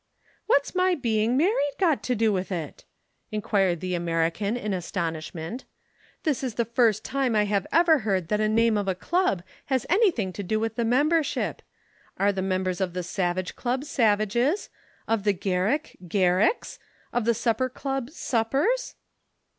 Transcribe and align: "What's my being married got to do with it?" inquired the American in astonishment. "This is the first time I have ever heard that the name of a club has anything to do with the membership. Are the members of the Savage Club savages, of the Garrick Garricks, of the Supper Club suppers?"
"What's 0.47 0.73
my 0.73 0.95
being 0.95 1.37
married 1.37 1.73
got 1.79 2.01
to 2.05 2.15
do 2.15 2.33
with 2.33 2.51
it?" 2.51 2.85
inquired 3.29 3.81
the 3.81 3.93
American 3.93 4.57
in 4.57 4.73
astonishment. 4.73 5.63
"This 6.23 6.43
is 6.43 6.55
the 6.55 6.65
first 6.65 7.05
time 7.05 7.35
I 7.35 7.43
have 7.43 7.67
ever 7.71 7.99
heard 7.99 8.27
that 8.29 8.37
the 8.37 8.49
name 8.49 8.79
of 8.79 8.87
a 8.87 8.95
club 8.95 9.43
has 9.67 9.85
anything 9.91 10.33
to 10.33 10.41
do 10.41 10.59
with 10.59 10.73
the 10.73 10.85
membership. 10.85 11.61
Are 12.17 12.31
the 12.31 12.41
members 12.41 12.81
of 12.81 12.93
the 12.93 13.03
Savage 13.03 13.55
Club 13.55 13.83
savages, 13.83 14.69
of 15.07 15.23
the 15.23 15.33
Garrick 15.33 15.95
Garricks, 16.07 16.79
of 17.13 17.25
the 17.25 17.35
Supper 17.35 17.69
Club 17.69 18.09
suppers?" 18.09 18.95